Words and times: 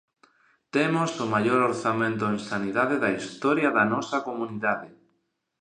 Temos 0.75 1.11
o 1.23 1.25
maior 1.35 1.59
orzamento 1.71 2.23
en 2.33 2.37
sanidade 2.49 2.95
da 3.03 3.11
historia 3.19 3.69
da 3.77 3.85
nosa 3.93 4.17
comunidade. 4.27 4.89